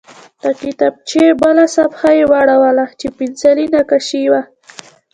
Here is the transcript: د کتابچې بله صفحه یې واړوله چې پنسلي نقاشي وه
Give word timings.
د 0.43 0.45
کتابچې 0.61 1.23
بله 1.41 1.65
صفحه 1.77 2.11
یې 2.17 2.25
واړوله 2.31 2.85
چې 2.99 3.07
پنسلي 3.17 3.65
نقاشي 3.75 4.23
وه 4.31 4.41